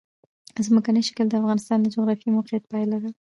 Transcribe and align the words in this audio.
ځمکنی 0.67 1.01
شکل 1.07 1.25
د 1.29 1.33
افغانستان 1.41 1.77
د 1.81 1.87
جغرافیایي 1.95 2.35
موقیعت 2.37 2.63
پایله 2.71 2.97
ده. 3.03 3.09